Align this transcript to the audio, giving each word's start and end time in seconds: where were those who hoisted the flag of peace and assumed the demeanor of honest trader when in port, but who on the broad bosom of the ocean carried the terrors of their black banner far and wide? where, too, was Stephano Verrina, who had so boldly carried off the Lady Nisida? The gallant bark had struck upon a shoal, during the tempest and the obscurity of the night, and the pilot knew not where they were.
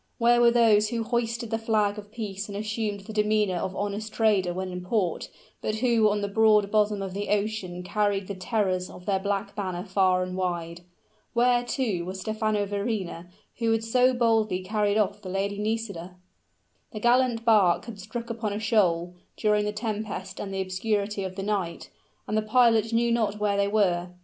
where 0.17 0.41
were 0.41 0.49
those 0.49 0.89
who 0.89 1.03
hoisted 1.03 1.51
the 1.51 1.59
flag 1.59 1.95
of 1.99 2.11
peace 2.11 2.47
and 2.47 2.57
assumed 2.57 3.01
the 3.01 3.13
demeanor 3.13 3.57
of 3.57 3.75
honest 3.75 4.11
trader 4.11 4.51
when 4.51 4.69
in 4.71 4.81
port, 4.83 5.29
but 5.61 5.75
who 5.75 6.09
on 6.09 6.21
the 6.21 6.27
broad 6.27 6.71
bosom 6.71 7.03
of 7.03 7.13
the 7.13 7.29
ocean 7.29 7.83
carried 7.83 8.25
the 8.25 8.33
terrors 8.33 8.89
of 8.89 9.05
their 9.05 9.19
black 9.19 9.55
banner 9.55 9.83
far 9.83 10.23
and 10.23 10.35
wide? 10.35 10.81
where, 11.33 11.63
too, 11.63 12.03
was 12.03 12.19
Stephano 12.21 12.65
Verrina, 12.65 13.27
who 13.59 13.71
had 13.71 13.83
so 13.83 14.11
boldly 14.11 14.63
carried 14.63 14.97
off 14.97 15.21
the 15.21 15.29
Lady 15.29 15.59
Nisida? 15.59 16.15
The 16.93 16.99
gallant 16.99 17.45
bark 17.45 17.85
had 17.85 17.99
struck 17.99 18.31
upon 18.31 18.53
a 18.53 18.59
shoal, 18.59 19.13
during 19.37 19.65
the 19.65 19.71
tempest 19.71 20.39
and 20.39 20.51
the 20.51 20.61
obscurity 20.61 21.23
of 21.23 21.35
the 21.35 21.43
night, 21.43 21.91
and 22.25 22.35
the 22.35 22.41
pilot 22.41 22.91
knew 22.91 23.11
not 23.11 23.37
where 23.39 23.55
they 23.55 23.67
were. 23.67 24.13